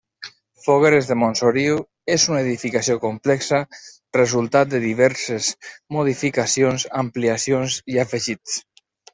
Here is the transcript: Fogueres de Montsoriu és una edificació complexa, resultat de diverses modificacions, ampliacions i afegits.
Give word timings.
Fogueres 0.67 1.09
de 1.09 1.17
Montsoriu 1.23 1.75
és 2.15 2.25
una 2.31 2.39
edificació 2.45 2.97
complexa, 3.03 3.61
resultat 4.19 4.73
de 4.73 4.81
diverses 4.89 5.51
modificacions, 5.99 6.89
ampliacions 7.05 7.81
i 7.97 8.05
afegits. 8.07 8.61